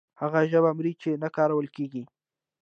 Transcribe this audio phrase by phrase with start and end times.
[0.21, 2.03] هغه ژبه مري چې نه کارول کیږي.